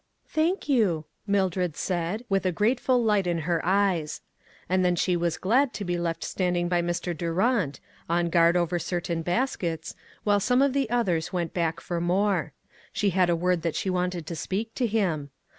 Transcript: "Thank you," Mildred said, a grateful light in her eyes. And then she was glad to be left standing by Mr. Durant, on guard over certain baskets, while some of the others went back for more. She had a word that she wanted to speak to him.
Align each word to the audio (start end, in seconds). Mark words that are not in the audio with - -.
"Thank 0.27 0.67
you," 0.67 1.05
Mildred 1.27 1.77
said, 1.77 2.25
a 2.31 2.51
grateful 2.51 3.03
light 3.03 3.27
in 3.27 3.37
her 3.45 3.61
eyes. 3.63 4.21
And 4.67 4.83
then 4.83 4.95
she 4.95 5.15
was 5.15 5.37
glad 5.37 5.73
to 5.75 5.85
be 5.85 5.95
left 5.95 6.23
standing 6.23 6.67
by 6.67 6.81
Mr. 6.81 7.15
Durant, 7.15 7.79
on 8.09 8.31
guard 8.31 8.57
over 8.57 8.79
certain 8.79 9.21
baskets, 9.21 9.93
while 10.23 10.39
some 10.39 10.63
of 10.63 10.73
the 10.73 10.89
others 10.89 11.31
went 11.31 11.53
back 11.53 11.79
for 11.79 12.01
more. 12.01 12.51
She 12.91 13.11
had 13.11 13.29
a 13.29 13.35
word 13.35 13.61
that 13.61 13.75
she 13.75 13.91
wanted 13.91 14.25
to 14.25 14.35
speak 14.35 14.73
to 14.73 14.87
him. 14.87 15.29